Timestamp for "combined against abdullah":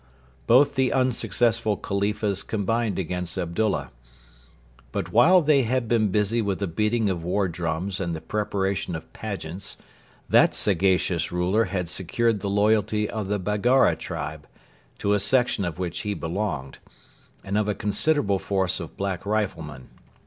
2.41-3.91